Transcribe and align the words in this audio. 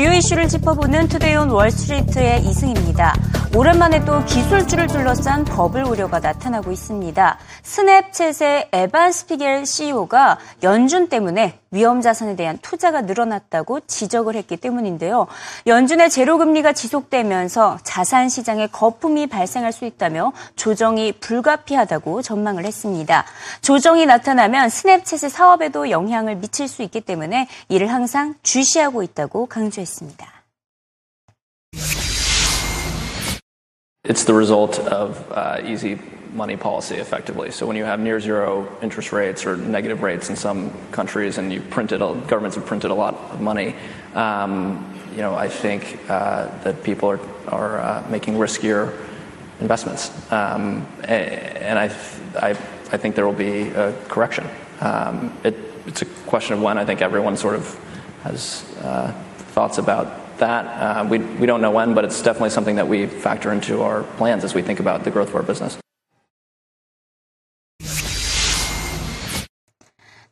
주요 0.00 0.14
이슈를 0.14 0.48
짚어보는 0.48 1.08
Today 1.08 1.36
on 1.36 1.50
Wall 1.50 1.82
Street의 1.82 2.46
이승입니다. 2.46 3.14
오랜만에 3.54 4.02
또 4.06 4.24
기술주를 4.24 4.86
둘러싼 4.86 5.44
버블 5.44 5.84
우려가 5.84 6.20
나타나고 6.20 6.72
있습니다. 6.72 7.38
스냅챗의 7.62 8.68
에반 8.72 9.12
스피겔 9.12 9.66
CEO가 9.66 10.38
연준 10.62 11.10
때문에 11.10 11.59
위험 11.72 12.00
자산에 12.00 12.34
대한 12.34 12.58
투자가 12.58 13.02
늘어났다고 13.02 13.80
지적을 13.86 14.34
했기 14.34 14.56
때문인데요. 14.56 15.28
연준의 15.66 16.10
제로 16.10 16.36
금리가 16.38 16.72
지속되면서 16.72 17.78
자산 17.84 18.28
시장에 18.28 18.66
거품이 18.66 19.28
발생할 19.28 19.72
수 19.72 19.84
있다며 19.84 20.32
조정이 20.56 21.12
불가피하다고 21.12 22.22
전망을 22.22 22.64
했습니다. 22.64 23.24
조정이 23.62 24.04
나타나면 24.06 24.68
스냅챗의 24.68 25.28
사업에도 25.28 25.90
영향을 25.90 26.36
미칠 26.36 26.66
수 26.66 26.82
있기 26.82 27.00
때문에 27.00 27.46
이를 27.68 27.92
항상 27.92 28.34
주시하고 28.42 29.04
있다고 29.04 29.46
강조했습니다. 29.46 30.28
It's 34.08 34.24
the 34.24 34.34
result 34.34 34.80
of 34.80 35.14
uh, 35.30 35.60
easy 35.64 35.98
money 36.32 36.56
policy 36.56 36.96
effectively. 36.96 37.50
So 37.50 37.66
when 37.66 37.76
you 37.76 37.84
have 37.84 38.00
near 38.00 38.20
zero 38.20 38.68
interest 38.82 39.12
rates 39.12 39.46
or 39.46 39.56
negative 39.56 40.02
rates 40.02 40.30
in 40.30 40.36
some 40.36 40.70
countries 40.90 41.38
and 41.38 41.52
you 41.52 41.60
printed, 41.60 42.00
governments 42.00 42.56
have 42.56 42.66
printed 42.66 42.90
a 42.90 42.94
lot 42.94 43.14
of 43.14 43.40
money, 43.40 43.74
um, 44.14 44.86
you 45.12 45.22
know, 45.22 45.34
I 45.34 45.48
think 45.48 45.98
uh, 46.08 46.46
that 46.62 46.82
people 46.82 47.10
are, 47.10 47.20
are 47.48 47.80
uh, 47.80 48.06
making 48.10 48.34
riskier 48.34 48.96
investments. 49.60 50.10
Um, 50.32 50.86
and 51.04 51.78
I, 51.78 51.84
I, 52.36 52.50
I 52.50 52.96
think 52.96 53.14
there 53.14 53.26
will 53.26 53.32
be 53.32 53.68
a 53.70 53.92
correction. 54.08 54.46
Um, 54.80 55.36
it, 55.44 55.56
it's 55.86 56.02
a 56.02 56.06
question 56.26 56.54
of 56.54 56.62
when. 56.62 56.78
I 56.78 56.84
think 56.84 57.02
everyone 57.02 57.36
sort 57.36 57.56
of 57.56 57.78
has 58.22 58.64
uh, 58.82 59.12
thoughts 59.52 59.78
about 59.78 60.38
that. 60.38 60.64
Uh, 60.64 61.08
we, 61.08 61.18
we 61.18 61.46
don't 61.46 61.60
know 61.60 61.70
when, 61.70 61.94
but 61.94 62.04
it's 62.04 62.22
definitely 62.22 62.50
something 62.50 62.76
that 62.76 62.86
we 62.86 63.06
factor 63.06 63.52
into 63.52 63.82
our 63.82 64.04
plans 64.16 64.44
as 64.44 64.54
we 64.54 64.62
think 64.62 64.80
about 64.80 65.04
the 65.04 65.10
growth 65.10 65.28
of 65.28 65.34
our 65.34 65.42
business. 65.42 65.79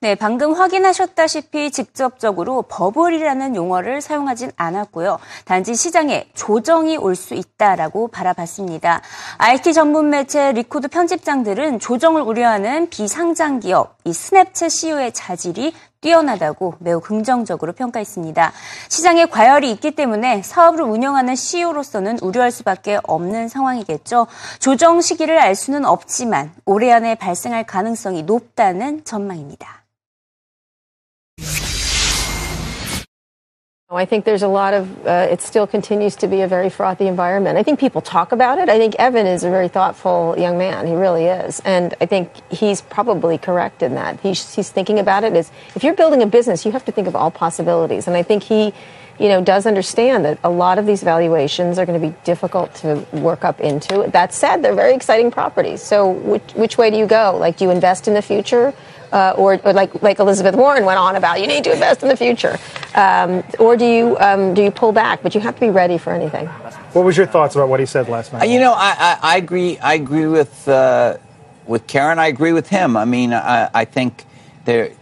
네, 0.01 0.15
방금 0.15 0.53
확인하셨다시피 0.53 1.73
직접적으로 1.73 2.63
버블이라는 2.63 3.57
용어를 3.57 4.01
사용하진 4.01 4.53
않았고요. 4.57 5.19
단지 5.45 5.75
시장에 5.75 6.29
조정이 6.35 6.97
올 6.97 7.17
수 7.17 7.35
있다라고 7.35 8.07
바라봤습니다. 8.07 9.03
IT 9.39 9.73
전문 9.73 10.09
매체 10.11 10.53
리코드 10.53 10.87
편집장들은 10.87 11.81
조정을 11.81 12.23
우려하는 12.23 12.91
비상장 12.91 13.59
기업 13.59 13.97
이 14.05 14.11
스냅챗 14.13 14.71
CEO의 14.71 15.13
자질이 15.13 15.75
뛰어나다고 16.01 16.75
매우 16.79 17.01
긍정적으로 17.01 17.73
평가했습니다. 17.73 18.53
시장에 18.89 19.27
과열이 19.27 19.69
있기 19.73 19.97
때문에 19.97 20.43
사업을 20.45 20.83
운영하는 20.83 21.35
CEO로서는 21.35 22.21
우려할 22.23 22.53
수밖에 22.53 23.01
없는 23.03 23.49
상황이겠죠. 23.49 24.29
조정 24.61 25.01
시기를 25.01 25.41
알 25.41 25.57
수는 25.57 25.85
없지만 25.85 26.53
올해 26.67 26.93
안에 26.93 27.17
발생할 27.17 27.65
가능성이 27.65 28.23
높다는 28.23 29.03
전망입니다. 29.05 29.83
I 33.91 34.05
think 34.05 34.27
there's 34.27 34.42
a 34.42 34.48
lot 34.48 34.75
of, 34.75 35.06
uh, 35.06 35.28
it 35.31 35.41
still 35.41 35.67
continues 35.67 36.14
to 36.17 36.27
be 36.27 36.42
a 36.42 36.47
very 36.47 36.69
frothy 36.69 37.06
environment. 37.06 37.56
I 37.56 37.62
think 37.62 37.81
people 37.81 38.03
talk 38.03 38.33
about 38.33 38.58
it. 38.58 38.69
I 38.69 38.77
think 38.77 38.94
Evan 38.97 39.27
is 39.27 39.44
a 39.44 39.48
very 39.48 39.69
thoughtful 39.69 40.34
young 40.36 40.58
man. 40.58 40.86
He 40.86 40.94
really 40.94 41.25
is. 41.25 41.61
And 41.61 41.94
I 41.98 42.05
think 42.05 42.31
he's 42.50 42.83
probably 42.83 43.39
correct 43.39 43.83
in 43.83 43.94
that. 43.94 44.20
He's, 44.20 44.55
he's 44.55 44.69
thinking 44.69 44.98
about 44.98 45.25
it 45.25 45.33
as 45.33 45.50
if 45.75 45.83
you're 45.83 45.94
building 45.94 46.20
a 46.20 46.27
business, 46.27 46.66
you 46.66 46.72
have 46.72 46.84
to 46.84 46.92
think 46.92 47.09
of 47.09 47.16
all 47.16 47.31
possibilities. 47.31 48.06
And 48.06 48.14
I 48.14 48.22
think 48.22 48.42
he, 48.42 48.75
you 49.19 49.28
know, 49.31 49.42
does 49.42 49.64
understand 49.64 50.27
that 50.27 50.39
a 50.44 50.50
lot 50.50 50.78
of 50.78 50.84
these 50.84 51.03
valuations 51.03 51.78
are 51.78 51.86
going 51.86 51.98
to 51.98 52.09
be 52.09 52.14
difficult 52.25 52.75
to 52.77 53.06
work 53.14 53.42
up 53.42 53.59
into. 53.59 54.06
That 54.12 54.34
said, 54.34 54.59
they're 54.59 54.75
very 54.75 54.93
exciting 54.93 55.31
properties. 55.31 55.82
So 55.82 56.10
which, 56.10 56.53
which 56.53 56.77
way 56.77 56.91
do 56.91 56.98
you 56.98 57.06
go? 57.06 57.38
Like, 57.41 57.56
do 57.56 57.65
you 57.65 57.71
invest 57.71 58.06
in 58.06 58.12
the 58.12 58.21
future? 58.21 58.75
Uh, 59.13 59.35
or, 59.37 59.61
or, 59.65 59.73
like 59.73 60.03
like 60.03 60.19
Elizabeth 60.19 60.55
Warren 60.55 60.85
went 60.85 60.99
on 60.99 61.17
about, 61.17 61.41
you 61.41 61.47
need 61.47 61.65
to 61.65 61.73
invest 61.73 62.03
in 62.03 62.09
the 62.09 62.17
future, 62.17 62.59
um, 62.95 63.43
or 63.59 63.77
do 63.77 63.87
you 63.87 64.17
um, 64.19 64.55
do 64.55 64.63
you 64.63 64.71
pull 64.71 64.93
back? 64.93 65.23
But 65.23 65.35
you 65.35 65.41
have 65.41 65.55
to 65.55 65.61
be 65.61 65.71
ready 65.71 65.99
for 65.99 66.13
anything. 66.13 66.47
What 66.93 67.05
was 67.05 67.17
your 67.17 67.27
thoughts 67.27 67.55
about 67.55 67.69
what 67.69 67.81
he 67.81 67.87
said 67.87 68.09
last 68.09 68.33
night? 68.33 68.43
Uh, 68.43 68.47
you 68.47 68.61
know, 68.61 68.73
I, 68.73 68.97
I, 68.99 69.19
I, 69.35 69.37
agree. 69.37 69.79
I 69.79 69.95
agree 69.95 70.27
with 70.27 70.69
uh, 70.69 71.19
with 71.67 71.87
Karen. 71.87 72.19
I 72.19 72.27
agree 72.27 72.53
with 72.53 72.69
him. 72.69 72.97
I 72.97 73.05
mean, 73.05 73.33
I, 73.33 73.71
I 73.75 73.85
think 73.85 74.25
there 74.65 74.93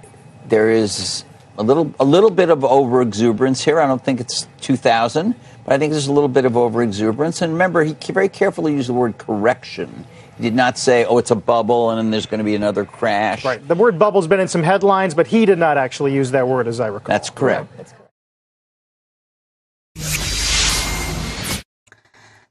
there 0.49 0.71
is 0.71 1.25
a 1.59 1.63
little 1.63 1.93
a 1.99 2.05
little 2.05 2.31
bit 2.31 2.51
of 2.51 2.65
over 2.65 3.01
exuberance 3.03 3.65
here. 3.65 3.81
I 3.81 3.87
don't 3.87 4.05
think 4.05 4.21
it's 4.21 4.47
2,000, 4.61 5.35
but 5.67 5.75
I 5.75 5.79
think 5.79 5.91
there's 5.91 6.07
a 6.07 6.13
little 6.13 6.29
bit 6.29 6.45
of 6.45 6.57
over 6.57 6.81
exuberance. 6.81 7.43
And 7.43 7.53
remember, 7.53 7.83
he 7.83 8.13
very 8.13 8.29
carefully 8.29 8.73
used 8.73 8.89
the 8.89 8.93
word 8.93 9.19
correction. 9.19 10.07
He 10.37 10.43
did 10.45 10.55
not 10.55 10.79
say, 10.79 11.05
oh, 11.05 11.19
it's 11.19 11.33
a 11.33 11.37
bubble 11.37 11.91
and 11.91 11.99
then 11.99 12.11
there's 12.13 12.27
going 12.27 12.39
to 12.39 12.45
be 12.45 12.55
another 12.55 12.85
crash. 12.85 13.45
Right. 13.45 13.67
The 13.67 13.75
word 13.75 13.99
bubble's 13.99 14.29
been 14.29 14.39
in 14.39 14.49
some 14.49 14.63
headlines, 14.63 15.15
but 15.15 15.27
he 15.27 15.45
did 15.45 15.59
not 15.59 15.77
actually 15.77 16.15
use 16.15 16.31
that 16.31 16.47
word, 16.47 16.69
as 16.69 16.79
I 16.79 16.87
recall. 16.87 17.13
That's 17.13 17.31
correct. 17.31 17.77
That's 17.77 17.93
correct. 17.93 18.06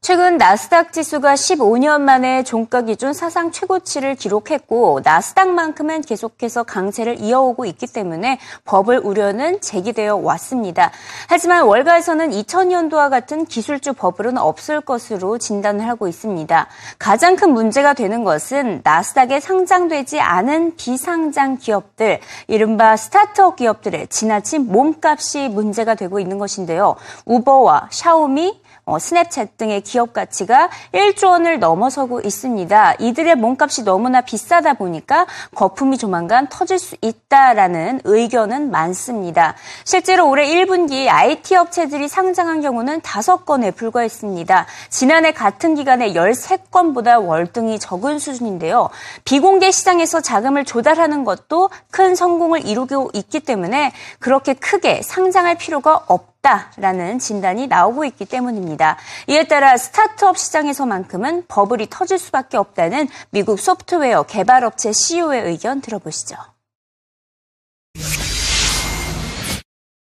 최근 0.05 0.37
나스닥 0.37 0.93
지수가 0.93 1.33
15년 1.33 2.01
만에 2.01 2.43
종가 2.43 2.83
기준 2.83 3.11
사상 3.13 3.51
최고치를 3.51 4.13
기록했고 4.13 5.01
나스닥만큼은 5.03 6.01
계속해서 6.01 6.61
강세를 6.61 7.21
이어오고 7.21 7.65
있기 7.65 7.87
때문에 7.87 8.37
버블 8.65 8.99
우려는 8.99 9.59
제기되어 9.61 10.17
왔습니다. 10.17 10.91
하지만 11.27 11.63
월가에서는 11.63 12.29
2000년도와 12.29 13.09
같은 13.09 13.45
기술주 13.45 13.93
버블은 13.93 14.37
없을 14.37 14.79
것으로 14.79 15.39
진단을 15.39 15.87
하고 15.87 16.07
있습니다. 16.07 16.67
가장 16.99 17.35
큰 17.35 17.51
문제가 17.51 17.95
되는 17.95 18.23
것은 18.23 18.81
나스닥에 18.83 19.39
상장되지 19.39 20.19
않은 20.19 20.75
비상장 20.75 21.57
기업들, 21.57 22.19
이른바 22.45 22.95
스타트업 22.95 23.55
기업들의 23.55 24.09
지나친 24.09 24.67
몸값이 24.67 25.49
문제가 25.49 25.95
되고 25.95 26.19
있는 26.19 26.37
것인데요. 26.37 26.95
우버와 27.25 27.87
샤오미, 27.89 28.64
어, 28.85 28.97
스냅챗 28.97 29.57
등의 29.57 29.81
기업 29.81 30.13
가치가 30.13 30.69
1조 30.93 31.29
원을 31.29 31.59
넘어서고 31.59 32.21
있습니다. 32.21 32.95
이들의 32.99 33.35
몸값이 33.35 33.83
너무나 33.83 34.21
비싸다 34.21 34.75
보니까 34.75 35.25
거품이 35.55 35.97
조만간 35.97 36.47
터질 36.49 36.77
수 36.77 36.95
있다라는 37.01 38.01
의견은 38.03 38.69
많습니다. 38.69 39.55
실제로 39.85 40.29
올해 40.29 40.47
1분기 40.47 41.07
IT 41.07 41.55
업체들이 41.55 42.07
상장한 42.07 42.61
경우는 42.61 43.01
5건에 43.01 43.75
불과했습니다. 43.75 44.67
지난해 44.89 45.31
같은 45.31 45.73
기간에 45.73 46.13
13건보다 46.13 47.25
월등히 47.25 47.79
적은 47.79 48.19
수준인데요. 48.19 48.89
비공개 49.23 49.71
시장에서 49.71 50.21
자금을 50.21 50.63
조달하는 50.63 51.23
것도 51.23 51.71
큰 51.89 52.13
성공을 52.13 52.67
이루고 52.67 53.09
있기 53.13 53.39
때문에 53.39 53.93
그렇게 54.19 54.53
크게 54.53 55.01
상장할 55.01 55.55
필요가 55.57 56.03
없다. 56.07 56.34
있다라는 56.44 57.18
진단이 57.18 57.66
나오고 57.66 58.04
있기 58.06 58.24
때문입니다. 58.24 58.96
이에 59.28 59.44
따라 59.44 59.76
스타트업 59.76 60.38
시장에서만큼은 60.38 61.44
버블이 61.48 61.88
터질 61.90 62.18
수밖에 62.18 62.56
없다는 62.56 63.08
미국 63.30 63.58
소프트웨어 63.58 64.24
개발업체 64.24 64.92
CEO의 64.92 65.42
의견 65.46 65.80
들어보시죠. 65.80 66.36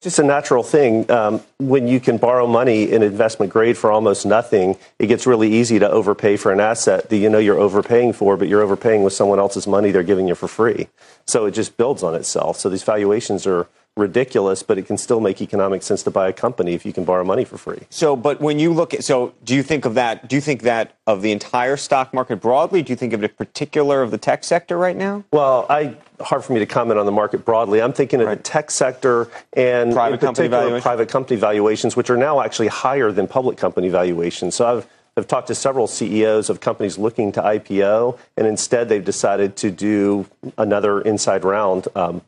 Just 0.02 0.20
a 0.20 0.24
natural 0.24 0.62
thing. 0.62 1.10
Um, 1.10 1.40
when 1.58 1.88
you 1.88 1.98
can 1.98 2.16
borrow 2.16 2.46
money 2.46 2.84
in 2.92 3.02
investment 3.02 3.52
grade 3.52 3.76
for 3.76 3.90
almost 3.90 4.24
nothing, 4.24 4.76
it 5.00 5.08
gets 5.08 5.26
really 5.26 5.50
easy 5.52 5.80
to 5.80 5.90
overpay 5.90 6.36
for 6.36 6.52
an 6.52 6.60
asset 6.60 7.08
that 7.08 7.16
you 7.16 7.28
know 7.28 7.38
you're 7.40 7.58
overpaying 7.58 8.12
for, 8.12 8.36
but 8.36 8.46
you're 8.46 8.62
overpaying 8.62 9.02
with 9.02 9.12
someone 9.12 9.40
else's 9.40 9.66
money 9.66 9.90
they're 9.90 10.06
giving 10.06 10.28
you 10.28 10.36
for 10.36 10.46
free. 10.46 10.86
So 11.26 11.46
it 11.46 11.58
just 11.58 11.76
builds 11.76 12.04
on 12.04 12.14
itself. 12.14 12.56
So 12.56 12.68
these 12.68 12.84
valuations 12.84 13.48
are 13.48 13.66
ridiculous, 13.97 14.63
but 14.63 14.77
it 14.77 14.85
can 14.85 14.97
still 14.97 15.19
make 15.19 15.41
economic 15.41 15.83
sense 15.83 16.01
to 16.03 16.11
buy 16.11 16.29
a 16.29 16.33
company 16.33 16.73
if 16.73 16.85
you 16.85 16.93
can 16.93 17.03
borrow 17.03 17.23
money 17.23 17.43
for 17.43 17.57
free. 17.57 17.79
So, 17.89 18.15
but 18.15 18.39
when 18.39 18.57
you 18.57 18.73
look 18.73 18.93
at, 18.93 19.03
so 19.03 19.33
do 19.43 19.53
you 19.53 19.63
think 19.63 19.85
of 19.85 19.95
that, 19.95 20.29
do 20.29 20.35
you 20.35 20.41
think 20.41 20.61
that 20.61 20.95
of 21.07 21.21
the 21.21 21.31
entire 21.31 21.75
stock 21.75 22.13
market 22.13 22.37
broadly? 22.37 22.81
Do 22.83 22.91
you 22.91 22.95
think 22.95 23.11
of 23.13 23.23
it 23.23 23.31
in 23.31 23.35
particular 23.35 24.01
of 24.01 24.11
the 24.11 24.17
tech 24.17 24.43
sector 24.43 24.77
right 24.77 24.95
now? 24.95 25.25
Well, 25.31 25.65
I, 25.69 25.97
hard 26.21 26.43
for 26.43 26.53
me 26.53 26.59
to 26.59 26.65
comment 26.65 26.99
on 26.99 27.05
the 27.05 27.11
market 27.11 27.43
broadly. 27.43 27.81
I'm 27.81 27.93
thinking 27.93 28.21
of 28.21 28.27
right. 28.27 28.37
the 28.37 28.43
tech 28.43 28.71
sector 28.71 29.27
and 29.53 29.93
private 29.93 30.23
in 30.23 30.29
particular 30.29 30.81
private 30.81 31.09
company 31.09 31.39
valuations, 31.39 31.95
which 31.97 32.09
are 32.09 32.17
now 32.17 32.41
actually 32.41 32.67
higher 32.67 33.11
than 33.11 33.27
public 33.27 33.57
company 33.57 33.89
valuations. 33.89 34.55
So 34.55 34.77
I've 34.77 34.87
I've 35.17 35.27
talked 35.27 35.47
to 35.47 35.55
several 35.55 35.87
CEOs 35.87 36.49
of 36.49 36.61
companies 36.61 36.97
looking 36.97 37.33
to 37.33 37.41
IPO, 37.41 38.17
and 38.37 38.47
instead 38.47 38.87
they've 38.87 39.03
decided 39.03 39.57
to 39.57 39.69
do 39.69 40.25
another 40.57 41.01
inside 41.01 41.43
round 41.43 41.89
um, 41.95 42.21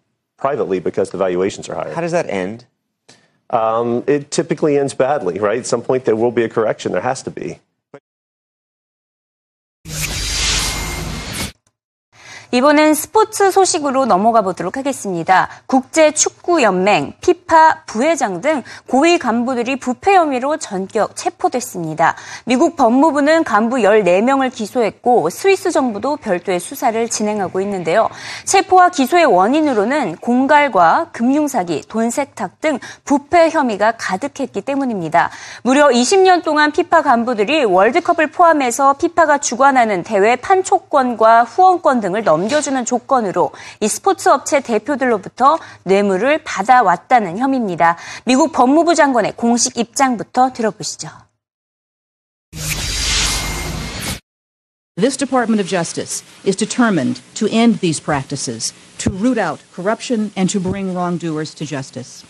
privately 0.43 0.81
because 0.81 1.09
the 1.11 1.17
valuations 1.17 1.69
are 1.69 1.75
higher. 1.75 1.93
How 1.93 2.01
does 2.01 2.11
that 2.11 2.29
end? 2.29 2.65
Um, 3.49 4.03
it 4.07 4.29
typically 4.29 4.77
ends 4.77 4.93
badly, 4.93 5.39
right? 5.39 5.59
At 5.59 5.65
some 5.65 5.81
point, 5.81 6.03
there 6.03 6.17
will 6.17 6.33
be 6.33 6.43
a 6.43 6.49
correction. 6.49 6.91
There 6.91 6.99
has 6.99 7.23
to 7.23 7.31
be. 7.31 7.61
이번엔 12.53 12.93
스포츠 12.93 13.49
소식으로 13.49 14.05
넘어가 14.05 14.43
보도록 14.43 14.77
하겠습니다. 14.77 15.49
국제축구연맹, 15.65 17.13
피파 17.19 17.81
부회장 17.87 18.41
등 18.41 18.61
고위 18.87 19.17
간부들이 19.17 19.77
부패 19.77 20.13
혐의로 20.13 20.57
전격 20.57 21.15
체포됐습니다. 21.15 22.15
미국 22.45 22.75
법무부는 22.75 23.43
간부 23.43 23.77
14명을 23.77 24.53
기소했고 24.53 25.31
스위스 25.31 25.71
정부도 25.71 26.17
별도의 26.17 26.59
수사를 26.59 27.09
진행하고 27.09 27.59
있는데요. 27.61 28.07
체포와 28.45 28.89
기소의 28.89 29.25
원인으로는 29.25 30.17
공갈과 30.17 31.07
금융사기, 31.11 31.81
돈세탁 31.89 32.61
등 32.61 32.77
부패 33.03 33.49
혐의가 33.49 33.93
가득했기 33.97 34.61
때문입니다. 34.61 35.31
무려 35.63 35.87
20년 35.87 36.43
동안 36.43 36.71
피파 36.71 37.01
간부들이 37.01 37.63
월드컵을 37.63 38.27
포함해서 38.27 38.93
피파가 38.93 39.39
주관하는 39.39 40.03
대회 40.03 40.35
판촉권과 40.35 41.45
후원권 41.45 41.99
등을 41.99 42.23
넘 42.23 42.42
넘겨주는 42.43 42.83
조건으로 42.85 43.51
이 43.79 43.87
스포츠 43.87 44.27
업체 44.29 44.59
대표들로부터 44.59 45.59
뇌물을 45.83 46.43
받아왔다는 46.43 47.37
혐의입니다. 47.37 47.97
미국 48.25 48.51
법무부 48.51 48.95
장관의 48.95 49.33
공식 49.35 49.77
입장부터 49.77 50.51
들어보시죠. 50.51 51.09
This 54.95 55.17
Department 55.17 55.59
of 55.59 55.67
Justice 55.67 56.23
is 56.45 56.55
determined 56.55 57.21
to 57.33 57.47
end 57.49 57.79
these 57.79 57.99
practices, 57.99 58.73
to 58.99 59.09
root 59.09 59.39
out 59.39 59.59
corruption, 59.73 60.31
and 60.37 60.47
to 60.51 60.59
bring 60.59 60.93
wrongdoers 60.93 61.55
to 61.55 61.65
justice. 61.65 62.23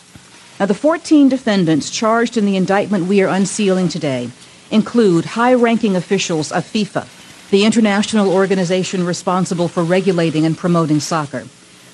Now, 0.59 0.67
the 0.67 0.73
14 0.73 1.27
defendants 1.27 1.89
charged 1.89 2.37
in 2.37 2.45
the 2.45 2.55
indictment 2.55 3.09
we 3.09 3.21
are 3.21 3.27
unsealing 3.27 3.89
today 3.89 4.29
include 4.71 5.35
high 5.35 5.53
ranking 5.53 5.97
officials 5.97 6.53
of 6.53 6.63
FIFA, 6.63 7.03
the 7.53 7.65
international 7.65 8.33
organization 8.33 9.05
responsible 9.05 9.67
for 9.67 9.83
regulating 9.83 10.43
and 10.43 10.57
promoting 10.57 10.99
soccer, 10.99 11.45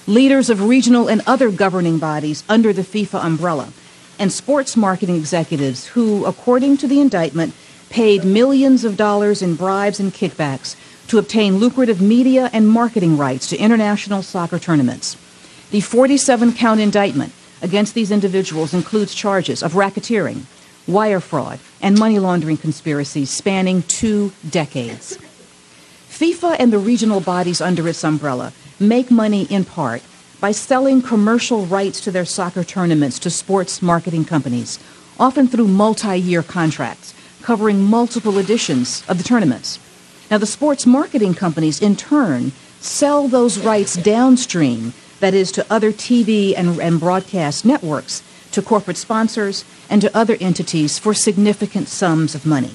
leaders 0.07 0.49
of 0.49 0.63
regional 0.63 1.09
and 1.09 1.21
other 1.27 1.51
governing 1.51 1.97
bodies 1.97 2.45
under 2.47 2.71
the 2.71 2.81
FIFA 2.81 3.25
umbrella, 3.25 3.67
and 4.17 4.31
sports 4.31 4.77
marketing 4.77 5.17
executives 5.17 5.87
who, 5.87 6.23
according 6.23 6.77
to 6.77 6.87
the 6.87 7.01
indictment, 7.01 7.53
paid 7.89 8.23
millions 8.23 8.85
of 8.85 8.95
dollars 8.95 9.41
in 9.41 9.55
bribes 9.55 9.99
and 9.99 10.13
kickbacks 10.13 10.77
to 11.09 11.17
obtain 11.17 11.57
lucrative 11.57 11.99
media 11.99 12.49
and 12.53 12.69
marketing 12.69 13.17
rights 13.17 13.47
to 13.47 13.57
international 13.57 14.23
soccer 14.23 14.59
tournaments. 14.59 15.17
The 15.71 15.81
47 15.81 16.53
count 16.53 16.79
indictment 16.79 17.33
against 17.61 17.95
these 17.95 18.11
individuals 18.11 18.73
includes 18.73 19.13
charges 19.13 19.61
of 19.61 19.73
racketeering, 19.73 20.43
wire 20.87 21.19
fraud, 21.19 21.59
and 21.81 21.99
money 21.99 22.17
laundering 22.17 22.55
conspiracies 22.55 23.29
spanning 23.29 23.83
two 23.83 24.31
decades. 24.49 25.19
FIFA 26.19 26.57
and 26.59 26.73
the 26.73 26.77
regional 26.77 27.21
bodies 27.21 27.61
under 27.61 27.87
its 27.87 28.03
umbrella 28.03 28.51
make 28.77 29.09
money 29.09 29.43
in 29.43 29.63
part 29.63 30.01
by 30.41 30.51
selling 30.51 31.01
commercial 31.01 31.65
rights 31.65 32.01
to 32.01 32.11
their 32.11 32.25
soccer 32.25 32.61
tournaments 32.61 33.19
to 33.19 33.29
sports 33.29 33.81
marketing 33.81 34.25
companies, 34.25 34.79
often 35.17 35.47
through 35.47 35.69
multi 35.69 36.19
year 36.19 36.43
contracts 36.43 37.13
covering 37.41 37.81
multiple 37.81 38.37
editions 38.37 39.01
of 39.07 39.17
the 39.17 39.23
tournaments. 39.23 39.79
Now, 40.29 40.39
the 40.39 40.45
sports 40.45 40.85
marketing 40.85 41.35
companies, 41.35 41.81
in 41.81 41.95
turn, 41.95 42.51
sell 42.81 43.29
those 43.29 43.57
rights 43.57 43.95
downstream, 43.95 44.91
that 45.21 45.33
is, 45.33 45.53
to 45.53 45.65
other 45.69 45.93
TV 45.93 46.53
and, 46.57 46.81
and 46.81 46.99
broadcast 46.99 47.63
networks, 47.63 48.23
to 48.51 48.61
corporate 48.61 48.97
sponsors, 48.97 49.63
and 49.89 50.01
to 50.01 50.17
other 50.17 50.35
entities 50.41 50.99
for 50.99 51.13
significant 51.13 51.87
sums 51.87 52.35
of 52.35 52.45
money. 52.45 52.71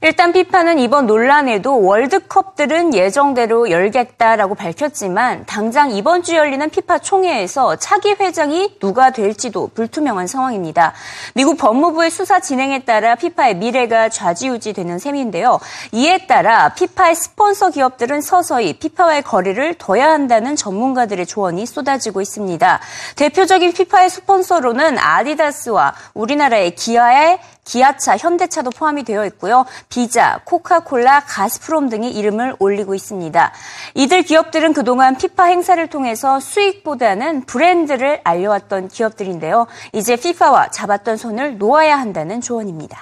일단 0.00 0.32
피파는 0.32 0.78
이번 0.78 1.08
논란에도 1.08 1.82
월드컵들은 1.82 2.94
예정대로 2.94 3.68
열겠다라고 3.68 4.54
밝혔지만 4.54 5.44
당장 5.46 5.90
이번 5.90 6.22
주 6.22 6.36
열리는 6.36 6.70
피파 6.70 7.00
총회에서 7.00 7.76
차기 7.76 8.12
회장이 8.12 8.78
누가 8.78 9.10
될지도 9.10 9.70
불투명한 9.74 10.28
상황입니다. 10.28 10.92
미국 11.34 11.58
법무부의 11.58 12.12
수사 12.12 12.38
진행에 12.38 12.84
따라 12.84 13.16
피파의 13.16 13.56
미래가 13.56 14.08
좌지우지되는 14.08 15.00
셈인데요. 15.00 15.58
이에 15.90 16.28
따라 16.28 16.68
피파의 16.74 17.16
스폰서 17.16 17.70
기업들은 17.70 18.20
서서히 18.20 18.74
피파와의 18.74 19.22
거리를 19.22 19.74
둬야 19.78 20.10
한다는 20.10 20.54
전문가들의 20.54 21.26
조언이 21.26 21.66
쏟아지고 21.66 22.20
있습니다. 22.20 22.78
대표적인 23.16 23.72
피파의 23.72 24.10
스폰서로는 24.10 24.96
아디다스와 24.96 25.94
우리나라의 26.14 26.76
기아의 26.76 27.40
기아차, 27.68 28.16
현대차도 28.16 28.70
포함이 28.70 29.04
되어 29.04 29.26
있고요. 29.26 29.66
비자, 29.90 30.40
코카콜라, 30.44 31.20
가스프롬 31.20 31.90
등의 31.90 32.12
이름을 32.12 32.56
올리고 32.58 32.94
있습니다. 32.94 33.52
이들 33.94 34.22
기업들은 34.22 34.72
그동안 34.72 35.16
피파 35.16 35.44
행사를 35.44 35.86
통해서 35.88 36.40
수익보다는 36.40 37.44
브랜드를 37.44 38.22
알려왔던 38.24 38.88
기업들인데요. 38.88 39.66
이제 39.92 40.16
피파와 40.16 40.70
잡았던 40.70 41.18
손을 41.18 41.58
놓아야 41.58 41.98
한다는 41.98 42.40
조언입니다. 42.40 42.98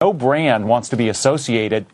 No 0.00 0.12
brand 0.12 0.64
wants 0.64 0.88
to 0.90 0.96
be 0.96 1.08
associated 1.08 1.86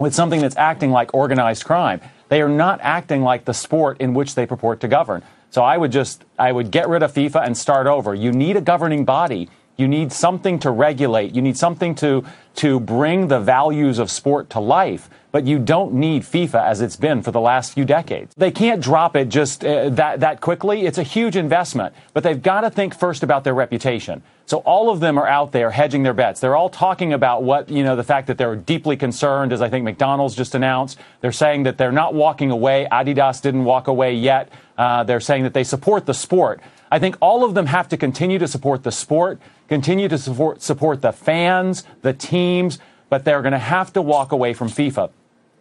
with 0.00 0.12
something 0.12 0.42
that's 0.42 0.58
acting 0.58 0.92
like 0.92 1.14
organized 1.14 1.64
crime. 1.64 2.00
They 2.28 2.42
are 2.42 2.52
not 2.52 2.80
acting 2.82 3.22
like 3.22 3.44
the 3.44 3.54
sport 3.54 4.02
in 4.02 4.12
which 4.12 4.34
they 4.34 4.44
purport 4.44 4.80
to 4.80 4.88
govern. 4.88 5.22
So 5.54 5.62
I 5.62 5.76
would 5.76 5.92
just, 5.92 6.24
I 6.36 6.50
would 6.50 6.72
get 6.72 6.88
rid 6.88 7.04
of 7.04 7.12
FIFA 7.12 7.46
and 7.46 7.56
start 7.56 7.86
over. 7.86 8.12
You 8.12 8.32
need 8.32 8.56
a 8.56 8.60
governing 8.60 9.04
body. 9.04 9.48
You 9.76 9.86
need 9.86 10.10
something 10.10 10.58
to 10.58 10.70
regulate. 10.72 11.32
You 11.32 11.42
need 11.42 11.56
something 11.56 11.94
to, 11.94 12.24
to 12.56 12.80
bring 12.80 13.28
the 13.28 13.38
values 13.38 14.00
of 14.00 14.10
sport 14.10 14.50
to 14.50 14.58
life. 14.58 15.08
But 15.34 15.46
you 15.46 15.58
don't 15.58 15.94
need 15.94 16.22
FIFA 16.22 16.64
as 16.64 16.80
it's 16.80 16.94
been 16.94 17.20
for 17.20 17.32
the 17.32 17.40
last 17.40 17.74
few 17.74 17.84
decades. 17.84 18.32
They 18.36 18.52
can't 18.52 18.80
drop 18.80 19.16
it 19.16 19.30
just 19.30 19.64
uh, 19.64 19.88
that, 19.88 20.20
that 20.20 20.40
quickly. 20.40 20.86
It's 20.86 20.96
a 20.96 21.02
huge 21.02 21.34
investment, 21.34 21.92
but 22.12 22.22
they've 22.22 22.40
got 22.40 22.60
to 22.60 22.70
think 22.70 22.94
first 22.96 23.24
about 23.24 23.42
their 23.42 23.52
reputation. 23.52 24.22
So 24.46 24.58
all 24.58 24.90
of 24.90 25.00
them 25.00 25.18
are 25.18 25.26
out 25.26 25.50
there 25.50 25.72
hedging 25.72 26.04
their 26.04 26.14
bets. 26.14 26.38
They're 26.38 26.54
all 26.54 26.68
talking 26.68 27.12
about 27.12 27.42
what, 27.42 27.68
you 27.68 27.82
know, 27.82 27.96
the 27.96 28.04
fact 28.04 28.28
that 28.28 28.38
they're 28.38 28.54
deeply 28.54 28.96
concerned, 28.96 29.52
as 29.52 29.60
I 29.60 29.68
think 29.68 29.84
McDonald's 29.84 30.36
just 30.36 30.54
announced. 30.54 31.00
They're 31.20 31.32
saying 31.32 31.64
that 31.64 31.78
they're 31.78 31.90
not 31.90 32.14
walking 32.14 32.52
away. 32.52 32.86
Adidas 32.92 33.42
didn't 33.42 33.64
walk 33.64 33.88
away 33.88 34.14
yet. 34.14 34.52
Uh, 34.78 35.02
they're 35.02 35.18
saying 35.18 35.42
that 35.42 35.52
they 35.52 35.64
support 35.64 36.06
the 36.06 36.14
sport. 36.14 36.60
I 36.92 37.00
think 37.00 37.16
all 37.20 37.42
of 37.42 37.54
them 37.54 37.66
have 37.66 37.88
to 37.88 37.96
continue 37.96 38.38
to 38.38 38.46
support 38.46 38.84
the 38.84 38.92
sport, 38.92 39.40
continue 39.66 40.06
to 40.06 40.16
support, 40.16 40.62
support 40.62 41.02
the 41.02 41.10
fans, 41.10 41.82
the 42.02 42.12
teams, 42.12 42.78
but 43.08 43.24
they're 43.24 43.42
going 43.42 43.50
to 43.50 43.58
have 43.58 43.92
to 43.94 44.00
walk 44.00 44.30
away 44.30 44.54
from 44.54 44.68
FIFA. 44.68 45.10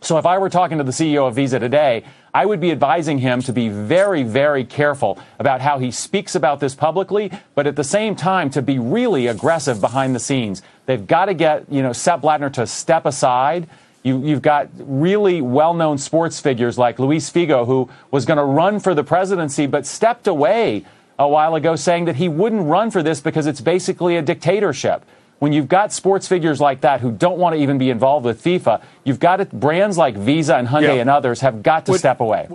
So 0.04 0.18
if 0.18 0.26
I 0.26 0.38
were 0.38 0.50
talking 0.50 0.78
to 0.80 0.84
the 0.84 0.92
CEO 0.92 1.28
of 1.28 1.36
Visa 1.36 1.60
today, 1.60 2.04
I 2.34 2.46
would 2.46 2.60
be 2.60 2.72
advising 2.72 3.20
him 3.20 3.42
to 3.44 3.54
be 3.54 3.70
very, 3.70 4.24
very 4.24 4.66
careful 4.66 5.18
about 5.40 5.62
how 5.62 5.80
he 5.80 5.92
speaks 5.92 6.36
about 6.36 6.60
this 6.60 6.76
publicly, 6.76 7.32
but 7.56 7.68
at 7.68 7.78
the 7.78 7.86
same 7.86 8.16
time 8.16 8.50
to 8.50 8.62
be 8.62 8.80
really 8.80 9.28
aggressive 9.28 9.80
behind 9.80 10.14
the 10.14 10.20
scenes. 10.20 10.62
They've 10.88 11.08
got 11.08 11.26
to 11.26 11.34
get, 11.34 11.72
you 11.72 11.82
know, 11.82 11.94
Sepp 11.94 12.22
Blattner 12.22 12.52
to 12.54 12.68
step 12.68 13.06
aside 13.06 13.70
you, 14.04 14.22
have 14.26 14.42
got 14.42 14.70
really 14.78 15.42
well 15.42 15.74
known 15.74 15.98
sports 15.98 16.40
figures 16.40 16.78
like 16.78 17.00
Luis 17.00 17.32
Figo, 17.32 17.66
who 17.66 17.90
was 18.12 18.26
going 18.26 18.38
to 18.38 18.44
run 18.44 18.82
for 18.82 18.94
the 18.94 19.04
presidency 19.04 19.66
but 19.66 19.86
stepped 19.86 20.28
away 20.28 20.86
a 21.18 21.28
while 21.28 21.56
ago 21.56 21.76
saying 21.78 22.06
that 22.06 22.18
he 22.18 22.28
wouldn't 22.28 22.68
run 22.68 22.92
for 22.92 23.02
this 23.02 23.22
because 23.22 23.48
it's 23.48 23.62
basically 23.62 24.18
a 24.18 24.22
dictatorship. 24.22 25.06
When 25.40 25.52
you've 25.54 25.68
got 25.68 25.92
sports 25.92 26.28
figures 26.28 26.62
like 26.62 26.82
that 26.82 27.02
who 27.02 27.12
don't 27.12 27.38
want 27.38 27.56
to 27.56 27.62
even 27.62 27.78
be 27.78 27.90
involved 27.90 28.26
with 28.26 28.42
FIFA, 28.42 28.82
you've 29.04 29.20
got 29.20 29.42
it, 29.42 29.52
brands 29.52 29.98
like 29.98 30.16
Visa 30.16 30.56
and 30.56 30.68
Hyundai 30.68 30.96
yeah. 30.96 31.02
and 31.02 31.10
others 31.10 31.42
have 31.42 31.64
got 31.64 31.86
to 31.86 31.92
Would, 31.92 32.00
step 32.00 32.22
away. 32.22 32.48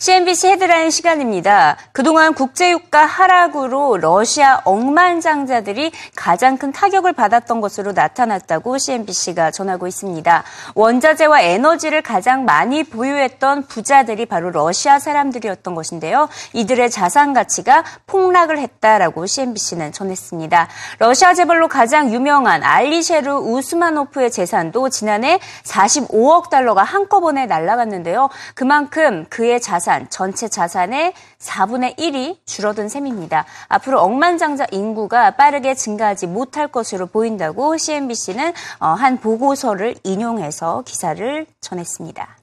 CNBC 0.00 0.50
헤드라인 0.50 0.90
시간입니다. 0.90 1.76
그동안 1.90 2.32
국제유가 2.32 3.04
하락으로 3.04 3.96
러시아 3.96 4.60
억만장자들이 4.64 5.90
가장 6.14 6.56
큰 6.56 6.70
타격을 6.70 7.14
받았던 7.14 7.60
것으로 7.60 7.90
나타났다고 7.90 8.78
CNBC가 8.78 9.50
전하고 9.50 9.88
있습니다. 9.88 10.44
원자재와 10.76 11.40
에너지를 11.40 12.02
가장 12.02 12.44
많이 12.44 12.84
보유했던 12.84 13.66
부자들이 13.66 14.26
바로 14.26 14.50
러시아 14.50 15.00
사람들이었던 15.00 15.74
것인데요. 15.74 16.28
이들의 16.52 16.90
자산 16.90 17.32
가치가 17.32 17.82
폭락을 18.06 18.56
했다라고 18.56 19.26
CNBC는 19.26 19.90
전했습니다. 19.90 20.68
러시아 21.00 21.34
재벌로 21.34 21.66
가장 21.66 22.12
유명한 22.12 22.62
알리셰르 22.62 23.32
우스마노프의 23.32 24.30
재산도 24.30 24.90
지난해 24.90 25.40
45억 25.64 26.50
달러가 26.50 26.84
한꺼번에 26.84 27.46
날아갔는데요. 27.46 28.28
그만큼 28.54 29.26
그의 29.28 29.60
자산 29.60 29.87
자산, 29.88 30.10
전체 30.10 30.48
자산의 30.48 31.14
4분의 31.38 31.96
1이 31.96 32.36
줄어든 32.44 32.90
셈입니다. 32.90 33.46
앞으로 33.68 34.00
억만장자 34.00 34.66
인구가 34.70 35.30
빠르게 35.30 35.74
증가하지 35.74 36.26
못할 36.26 36.68
것으로 36.68 37.06
보인다고 37.06 37.78
CNBC는 37.78 38.52
어, 38.80 38.88
한 38.88 39.18
보고서를 39.18 39.94
인용해서 40.04 40.82
기사를 40.84 41.46
전했습니다. 41.62 42.37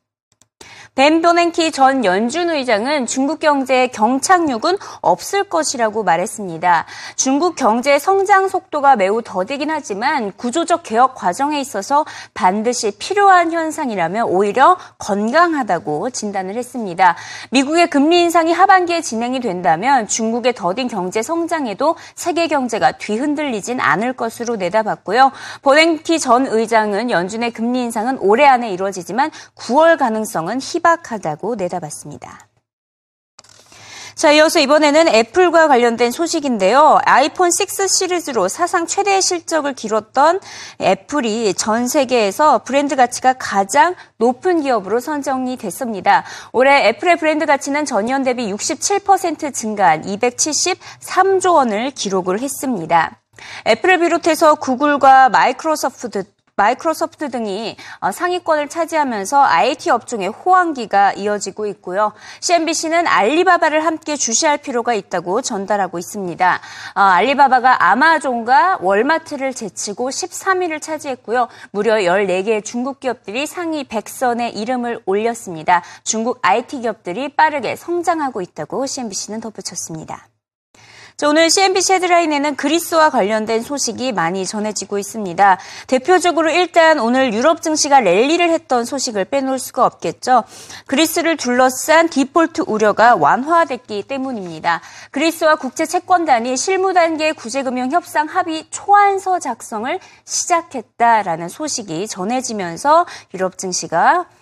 벤 0.95 1.21
버냉키 1.21 1.73
전 1.73 2.05
연준 2.05 2.49
의장은 2.49 3.05
중국 3.05 3.41
경제의 3.41 3.91
경착륙은 3.91 4.77
없을 5.01 5.43
것이라고 5.43 6.03
말했습니다. 6.05 6.85
중국 7.17 7.57
경제 7.57 7.99
성장 7.99 8.47
속도가 8.47 8.95
매우 8.95 9.21
더디긴 9.21 9.71
하지만 9.71 10.31
구조적 10.37 10.83
개혁 10.83 11.13
과정에 11.13 11.59
있어서 11.59 12.05
반드시 12.33 12.91
필요한 12.97 13.51
현상이라면 13.51 14.27
오히려 14.27 14.77
건강하다고 14.99 16.11
진단을 16.11 16.55
했습니다. 16.55 17.17
미국의 17.49 17.89
금리 17.89 18.21
인상이 18.21 18.53
하반기에 18.53 19.01
진행이 19.01 19.41
된다면 19.41 20.07
중국의 20.07 20.53
더딘 20.53 20.87
경제 20.87 21.21
성장에도 21.21 21.97
세계 22.15 22.47
경제가 22.47 22.93
뒤흔들리진 22.93 23.81
않을 23.81 24.13
것으로 24.13 24.55
내다봤고요. 24.55 25.33
버냉키 25.61 26.19
전 26.19 26.47
의장은 26.47 27.11
연준의 27.11 27.51
금리 27.51 27.81
인상은 27.81 28.17
올해 28.21 28.45
안에 28.45 28.69
이루어지지만 28.71 29.29
9월 29.57 29.97
가능성은 29.97 30.61
희 30.61 30.84
박하다고 30.85 31.55
내다봤습니다. 31.55 32.47
자, 34.13 34.31
이어서 34.31 34.59
이번에는 34.59 35.07
애플과 35.07 35.67
관련된 35.67 36.11
소식인데요. 36.11 36.99
아이폰 37.03 37.49
6 37.49 37.89
시리즈로 37.89 38.47
사상 38.47 38.85
최대의 38.85 39.21
실적을 39.23 39.73
기록던 39.73 40.39
애플이 40.79 41.55
전 41.55 41.87
세계에서 41.87 42.59
브랜드 42.59 42.95
가치가 42.95 43.33
가장 43.33 43.95
높은 44.17 44.61
기업으로 44.61 44.99
선정이 44.99 45.57
됐습니다. 45.57 46.23
올해 46.53 46.87
애플의 46.89 47.17
브랜드 47.17 47.47
가치는 47.47 47.85
전년 47.85 48.23
대비 48.23 48.53
67% 48.53 49.53
증가한 49.53 50.03
273조 50.03 51.55
원을 51.55 51.91
기록을 51.91 52.39
했습니다. 52.39 53.19
애플을 53.67 53.99
비롯해서 53.99 54.55
구글과 54.55 55.29
마이크로소프트 55.29 56.34
마이크로소프트 56.55 57.29
등이 57.29 57.75
어, 57.99 58.11
상위권을 58.11 58.69
차지하면서 58.69 59.43
IT 59.43 59.89
업종의 59.89 60.29
호황기가 60.29 61.13
이어지고 61.13 61.67
있고요. 61.67 62.13
CNBC는 62.39 63.07
알리바바를 63.07 63.85
함께 63.85 64.15
주시할 64.15 64.59
필요가 64.59 64.93
있다고 64.93 65.41
전달하고 65.41 65.99
있습니다. 65.99 66.61
어, 66.95 66.99
알리바바가 66.99 67.89
아마존과 67.91 68.79
월마트를 68.81 69.53
제치고 69.53 70.09
13위를 70.09 70.81
차지했고요. 70.81 71.47
무려 71.71 71.95
14개의 71.95 72.63
중국 72.63 72.99
기업들이 72.99 73.45
상위 73.47 73.83
100선에 73.83 74.55
이름을 74.55 75.01
올렸습니다. 75.05 75.83
중국 76.03 76.39
IT 76.41 76.81
기업들이 76.81 77.29
빠르게 77.29 77.75
성장하고 77.75 78.41
있다고 78.41 78.85
CNBC는 78.85 79.41
덧붙였습니다. 79.41 80.27
자, 81.17 81.29
오늘 81.29 81.49
CNBC 81.49 81.93
헤드라인에는 81.93 82.57
그리스와 82.57 83.09
관련된 83.09 83.61
소식이 83.61 84.11
많이 84.11 84.45
전해지고 84.45 84.97
있습니다. 84.99 85.57
대표적으로 85.87 86.49
일단 86.49 86.99
오늘 86.99 87.33
유럽 87.33 87.61
증시가 87.61 88.01
랠리를 88.01 88.49
했던 88.49 88.83
소식을 88.83 89.23
빼놓을 89.23 89.57
수가 89.57 89.85
없겠죠. 89.85 90.43
그리스를 90.87 91.37
둘러싼 91.37 92.09
디폴트 92.09 92.63
우려가 92.67 93.15
완화됐기 93.15 94.03
때문입니다. 94.03 94.81
그리스와 95.11 95.55
국제 95.55 95.85
채권단이 95.85 96.57
실무 96.57 96.91
단계 96.91 97.31
구제금융 97.31 97.91
협상 97.91 98.27
합의 98.27 98.67
초안서 98.69 99.39
작성을 99.39 99.97
시작했다라는 100.25 101.47
소식이 101.47 102.09
전해지면서 102.09 103.05
유럽 103.33 103.57
증시가 103.57 104.19
어, 104.19 104.34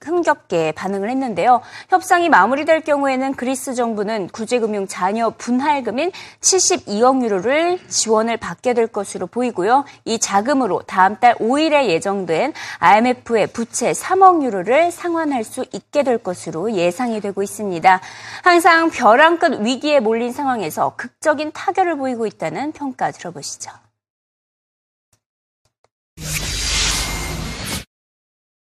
흥겹게 0.00 0.72
반응을 0.72 1.10
했는데요. 1.10 1.60
협상이 1.88 2.28
마무리될 2.28 2.80
경우에는 2.80 3.34
그리스 3.34 3.74
정부는 3.74 4.28
구제금융 4.28 4.86
잔여 4.86 5.30
분할금인 5.36 6.10
72억 6.40 7.22
유로를 7.22 7.78
지원을 7.88 8.38
받게 8.38 8.72
될 8.74 8.86
것으로 8.86 9.26
보이고요. 9.26 9.84
이 10.04 10.18
자금으로 10.18 10.82
다음 10.86 11.16
달 11.16 11.34
5일에 11.34 11.86
예정된 11.88 12.54
IMF의 12.78 13.48
부채 13.48 13.92
3억 13.92 14.42
유로를 14.42 14.90
상환할 14.90 15.44
수 15.44 15.64
있게 15.72 16.02
될 16.02 16.18
것으로 16.18 16.72
예상이 16.72 17.20
되고 17.20 17.42
있습니다. 17.42 18.00
항상 18.42 18.90
벼랑 18.90 19.38
끝 19.38 19.60
위기에 19.60 20.00
몰린 20.00 20.32
상황에서 20.32 20.94
극적인 20.96 21.52
타결을 21.52 21.96
보이고 21.96 22.26
있다는 22.26 22.72
평가 22.72 23.10
들어보시죠. 23.10 23.70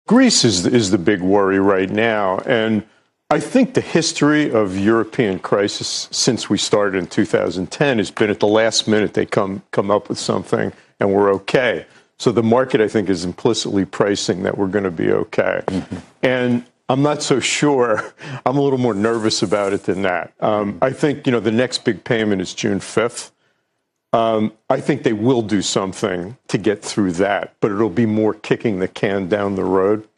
Greece 0.10 0.44
is, 0.44 0.66
is 0.66 0.89
the 0.89 0.98
big 0.98 1.22
worry 1.22 1.60
right 1.60 1.92
now. 1.92 2.39
And 2.39 2.84
I 3.30 3.39
think 3.39 3.75
the 3.75 3.82
history 3.82 4.51
of 4.51 4.75
European 4.75 5.38
crisis 5.38 6.10
since 6.10 6.50
we 6.50 6.58
started 6.58 6.98
in 6.98 7.06
2010 7.06 8.00
has 8.00 8.10
been 8.10 8.32
at 8.32 8.39
the 8.39 8.48
last 8.48 8.88
minute 8.88 9.13
they 9.13 9.28
come, 9.28 9.62
come 9.70 9.92
up 9.92 10.10
with 10.10 10.18
something 10.18 10.74
and 11.00 11.13
we're 11.13 11.32
okay. 11.36 11.86
So 12.18 12.32
the 12.32 12.42
market, 12.42 12.82
I 12.82 12.88
think, 12.88 13.08
is 13.08 13.24
implicitly 13.24 13.86
pricing 13.86 14.42
that 14.42 14.58
we're 14.58 14.66
going 14.66 14.86
to 14.86 14.89
be 14.89 15.12
okay. 15.12 15.62
Mm-hmm. 15.68 15.98
And 16.24 16.66
I'm 16.89 17.04
not 17.04 17.22
so 17.22 17.39
sure. 17.39 18.12
I'm 18.48 18.58
a 18.58 18.62
little 18.62 18.80
more 18.80 18.96
nervous 18.96 19.44
about 19.44 19.74
it 19.74 19.84
than 19.84 20.01
that. 20.01 20.34
Um, 20.39 20.80
I 20.82 20.89
think, 20.89 21.28
you 21.28 21.32
know, 21.32 21.39
the 21.39 21.51
next 21.51 21.86
big 21.86 22.04
payment 22.04 22.42
is 22.42 22.56
June 22.56 22.80
5th. 22.80 23.30
Um, 24.12 24.54
I 24.70 24.82
think 24.82 25.04
they 25.04 25.13
will 25.13 25.44
do 25.44 25.62
something 25.62 26.38
to 26.48 26.58
get 26.58 26.82
through 26.82 27.13
that, 27.13 27.54
but 27.60 27.72
it'll 27.72 27.89
be 27.92 28.08
more 28.08 28.34
kicking 28.34 28.80
the 28.80 28.88
can 28.88 29.30
down 29.30 29.56
the 29.56 29.63
road. 29.63 30.09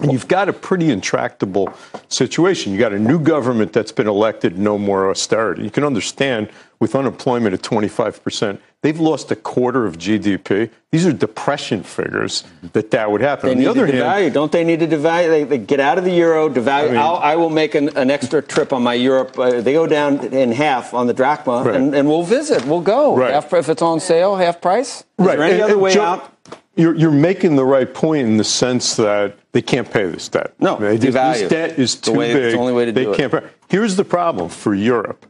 And 0.00 0.12
you've 0.12 0.26
got 0.28 0.48
a 0.48 0.52
pretty 0.52 0.90
intractable 0.90 1.72
situation. 2.08 2.72
You've 2.72 2.80
got 2.80 2.92
a 2.92 2.98
new 2.98 3.18
government 3.20 3.72
that's 3.72 3.92
been 3.92 4.08
elected, 4.08 4.58
no 4.58 4.76
more 4.76 5.08
austerity. 5.10 5.62
You 5.62 5.70
can 5.70 5.84
understand 5.84 6.48
with 6.80 6.96
unemployment 6.96 7.54
at 7.54 7.62
25%, 7.62 8.58
they've 8.82 8.98
lost 8.98 9.30
a 9.30 9.36
quarter 9.36 9.86
of 9.86 9.96
GDP. 9.96 10.68
These 10.90 11.06
are 11.06 11.12
depression 11.12 11.84
figures 11.84 12.42
that 12.72 12.90
that 12.90 13.10
would 13.10 13.20
happen. 13.20 13.46
They 13.46 13.52
On 13.52 13.58
need 13.58 13.64
the 13.66 13.70
other 13.70 13.86
to 13.86 13.92
hand, 13.92 14.30
devalue. 14.30 14.34
don't 14.34 14.50
they 14.52 14.64
need 14.64 14.80
to 14.80 14.88
devalue? 14.88 15.28
They, 15.28 15.44
they 15.44 15.58
get 15.58 15.78
out 15.78 15.96
of 15.96 16.04
the 16.04 16.12
euro, 16.12 16.48
devalue. 16.48 16.88
I 16.88 16.88
mean- 16.88 16.96
I 16.96 17.36
will 17.36 17.50
make 17.50 17.76
an, 17.76 17.96
an 17.96 18.10
extra 18.10 18.42
trip 18.42 18.72
on 18.72 18.82
my 18.82 18.94
Europe. 18.94 19.38
Uh, 19.38 19.60
they 19.60 19.72
go 19.74 19.86
down 19.86 20.18
in 20.34 20.50
half 20.50 20.92
on 20.92 21.06
the 21.06 21.14
drachma, 21.14 21.62
Right. 21.62 21.76
and, 21.76 21.94
and 21.94 22.08
we'll 22.08 22.24
visit. 22.24 22.64
We'll 22.66 22.80
go. 22.80 23.16
Right. 23.16 23.32
Half, 23.32 23.52
if 23.52 23.68
it's 23.68 23.80
on 23.82 24.00
sale, 24.00 24.34
half 24.36 24.60
price. 24.60 25.00
Is 25.00 25.04
right. 25.18 25.38
there 25.38 25.44
any 25.46 25.54
and- 25.54 25.62
other 25.62 25.72
and 25.74 25.82
way 25.82 25.94
Joe, 25.94 26.02
out? 26.02 26.33
You're, 26.76 26.94
you're 26.96 27.10
making 27.12 27.56
the 27.56 27.64
right 27.64 27.92
point 27.92 28.26
in 28.26 28.36
the 28.36 28.44
sense 28.44 28.96
that 28.96 29.36
they 29.52 29.62
can't 29.62 29.88
pay 29.90 30.06
this 30.06 30.28
debt. 30.28 30.54
No, 30.58 30.76
They- 30.76 30.96
this 30.96 31.14
debt 31.48 31.78
is 31.78 31.94
The 31.96 32.10
too 32.10 32.18
way- 32.18 32.30
it's 32.32 32.38
big. 32.40 32.52
the 32.52 32.58
only 32.58 32.72
way 32.72 32.84
to 32.86 32.92
they 32.92 33.04
do 33.04 33.14
can't 33.14 33.30
pay. 33.32 33.42
Here's 33.68 33.96
the 33.96 34.04
problem 34.04 34.48
for 34.48 34.74
Europe. 34.74 35.26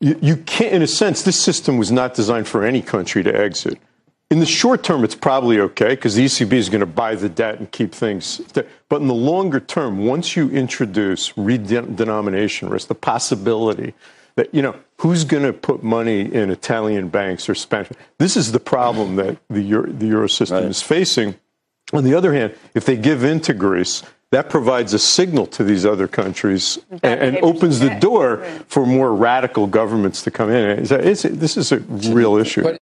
You, 0.00 0.18
you 0.20 0.36
can't, 0.36 0.74
in 0.74 0.82
a 0.82 0.86
sense, 0.86 1.22
this 1.22 1.38
system 1.40 1.78
was 1.78 1.90
not 1.90 2.14
designed 2.14 2.48
for 2.48 2.64
any 2.64 2.82
country 2.82 3.22
to 3.22 3.34
exit. 3.34 3.78
In 4.30 4.40
the 4.40 4.46
short 4.46 4.82
term, 4.82 5.04
it's 5.04 5.14
probably 5.14 5.60
okay 5.60 5.90
because 5.90 6.14
the 6.14 6.24
ECB 6.24 6.54
is 6.54 6.68
going 6.70 6.80
to 6.80 6.86
buy 6.86 7.14
the 7.14 7.28
debt 7.28 7.58
and 7.58 7.70
keep 7.70 7.92
things. 7.94 8.40
But 8.88 9.00
in 9.00 9.06
the 9.06 9.14
longer 9.14 9.60
term, 9.60 10.06
once 10.06 10.36
you 10.36 10.48
introduce 10.50 11.32
redenomination 11.32 12.70
risk, 12.70 12.88
the 12.88 12.94
possibility 12.94 13.94
that, 14.36 14.54
you 14.54 14.62
know, 14.62 14.76
who's 14.98 15.24
going 15.24 15.42
to 15.42 15.52
put 15.52 15.82
money 15.82 16.20
in 16.32 16.50
Italian 16.50 17.08
banks 17.08 17.48
or 17.48 17.54
Spanish? 17.54 17.90
This 18.18 18.36
is 18.36 18.52
the 18.52 18.60
problem 18.60 19.16
that 19.16 19.38
the 19.48 19.62
Euro, 19.62 19.90
the 19.90 20.06
Euro 20.06 20.28
system 20.28 20.64
is 20.64 20.82
facing. 20.82 21.34
On 21.92 22.04
the 22.04 22.14
other 22.14 22.32
hand, 22.32 22.54
if 22.74 22.84
they 22.84 22.96
give 22.96 23.24
in 23.24 23.40
to 23.40 23.52
Greece, 23.52 24.02
that 24.30 24.48
provides 24.48 24.94
a 24.94 24.98
signal 24.98 25.46
to 25.48 25.62
these 25.62 25.84
other 25.84 26.08
countries 26.08 26.78
and, 27.02 27.20
and 27.20 27.36
opens 27.38 27.80
the 27.80 27.90
door 28.00 28.38
for 28.66 28.86
more 28.86 29.14
radical 29.14 29.66
governments 29.66 30.22
to 30.22 30.30
come 30.30 30.50
in. 30.50 30.78
It's, 30.78 30.90
it's, 30.90 31.22
this 31.22 31.58
is 31.58 31.70
a 31.70 31.80
real 31.80 32.36
issue. 32.36 32.78